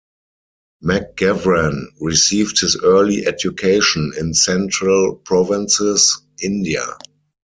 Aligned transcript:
McGavran 0.83 1.79
received 1.99 2.59
his 2.59 2.75
early 2.83 3.27
education 3.27 4.11
in 4.17 4.33
Central 4.33 5.13
Provinces, 5.17 6.19
India. 6.41 6.97